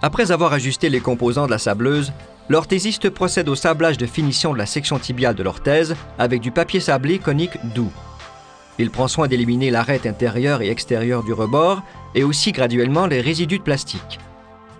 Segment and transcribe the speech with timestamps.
[0.00, 2.12] Après avoir ajusté les composants de la sableuse,
[2.48, 6.78] l'orthésiste procède au sablage de finition de la section tibiale de l'orthèse avec du papier
[6.78, 7.92] sablé conique doux.
[8.78, 11.82] Il prend soin d'éliminer l'arête intérieure et extérieure du rebord
[12.14, 14.20] et aussi graduellement les résidus de plastique.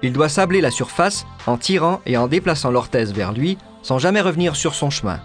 [0.03, 4.21] Il doit sabler la surface en tirant et en déplaçant l'orthèse vers lui sans jamais
[4.21, 5.21] revenir sur son chemin.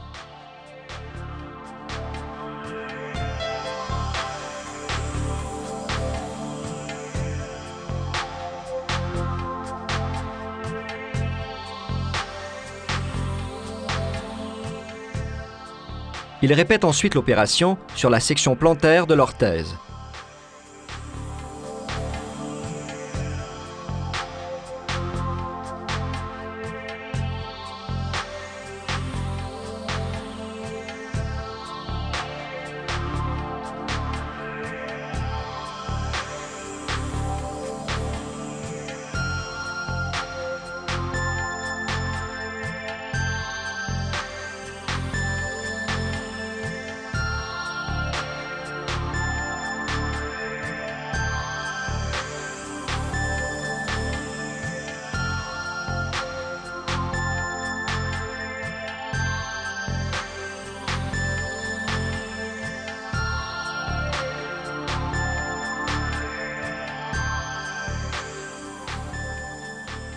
[16.43, 19.77] Il répète ensuite l'opération sur la section plantaire de l'orthèse.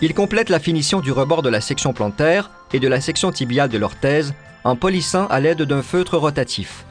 [0.03, 3.71] Il complète la finition du rebord de la section plantaire et de la section tibiale
[3.71, 6.85] de l'orthèse en polissant à l'aide d'un feutre rotatif.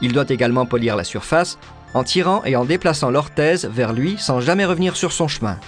[0.00, 1.58] Il doit également polir la surface
[1.92, 5.58] en tirant et en déplaçant l'orthèse vers lui sans jamais revenir sur son chemin.